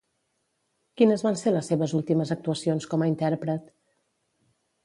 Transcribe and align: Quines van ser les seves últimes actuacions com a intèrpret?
Quines 1.01 1.25
van 1.27 1.37
ser 1.41 1.53
les 1.57 1.69
seves 1.73 1.95
últimes 2.01 2.33
actuacions 2.37 2.91
com 2.95 3.05
a 3.07 3.11
intèrpret? 3.15 3.73